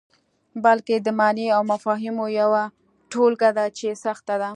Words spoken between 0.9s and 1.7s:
د معني او